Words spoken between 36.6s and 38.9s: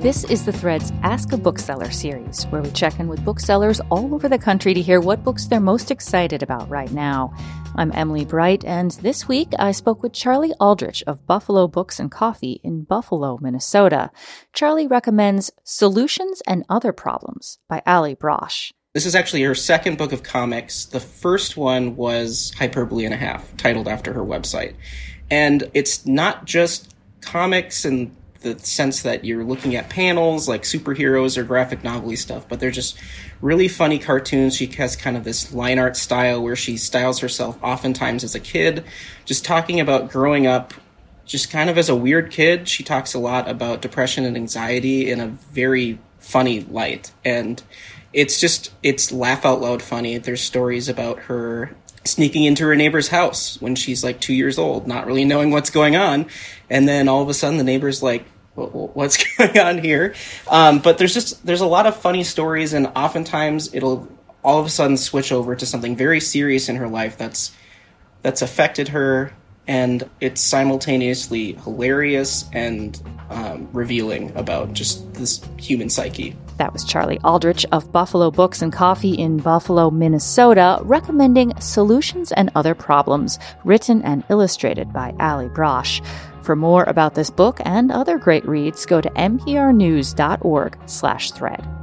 styles herself oftentimes as a kid,